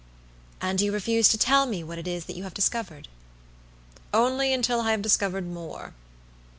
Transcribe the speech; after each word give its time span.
"And 0.59 0.81
you 0.81 0.91
refuse 0.91 1.29
to 1.29 1.37
tell 1.37 1.67
me 1.67 1.83
what 1.83 1.99
it 1.99 2.07
is 2.07 2.25
that 2.25 2.35
you 2.35 2.41
have 2.41 2.55
discovered?" 2.55 3.07
"Only 4.11 4.51
until 4.51 4.81
I 4.81 4.89
have 4.89 5.03
discovered 5.03 5.45
more." 5.47 5.93